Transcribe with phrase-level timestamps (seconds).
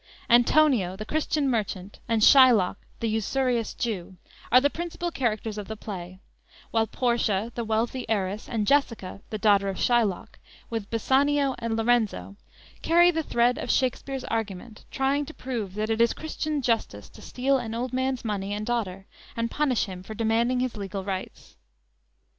[0.31, 4.17] Antonio, the Christian merchant, and Shylock, the usurious Jew,
[4.51, 6.17] are the principal characters of the play,
[6.71, 10.39] while Portia, the wealthy heiress, and Jessica, the daughter of Shylock,
[10.71, 12.35] with Bassanio and Lorenzo
[12.81, 17.21] carry the thread of Shakspere's argument trying to prove that it is Christian justice to
[17.21, 19.05] steal an old man's money and daughter,
[19.37, 21.57] and punish him for demanding his legal rights!